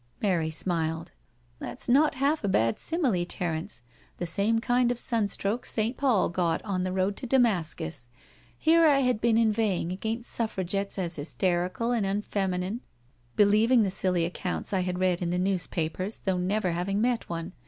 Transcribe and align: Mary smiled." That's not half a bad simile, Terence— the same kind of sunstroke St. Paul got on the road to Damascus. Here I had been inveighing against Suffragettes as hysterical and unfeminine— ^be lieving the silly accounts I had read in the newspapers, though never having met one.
Mary 0.19 0.49
smiled." 0.49 1.11
That's 1.59 1.87
not 1.87 2.15
half 2.15 2.43
a 2.43 2.49
bad 2.49 2.79
simile, 2.79 3.23
Terence— 3.23 3.83
the 4.17 4.25
same 4.25 4.57
kind 4.57 4.91
of 4.91 4.97
sunstroke 4.97 5.63
St. 5.63 5.95
Paul 5.95 6.29
got 6.29 6.59
on 6.63 6.81
the 6.83 6.91
road 6.91 7.15
to 7.17 7.27
Damascus. 7.27 8.07
Here 8.57 8.87
I 8.87 9.01
had 9.01 9.21
been 9.21 9.37
inveighing 9.37 9.91
against 9.91 10.31
Suffragettes 10.31 10.97
as 10.97 11.17
hysterical 11.17 11.91
and 11.91 12.03
unfeminine— 12.07 12.81
^be 13.37 13.47
lieving 13.47 13.83
the 13.83 13.91
silly 13.91 14.25
accounts 14.25 14.73
I 14.73 14.79
had 14.79 14.97
read 14.97 15.21
in 15.21 15.29
the 15.29 15.37
newspapers, 15.37 16.17
though 16.17 16.39
never 16.39 16.71
having 16.71 16.99
met 16.99 17.29
one. 17.29 17.53